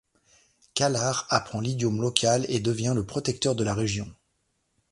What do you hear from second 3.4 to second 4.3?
de la région.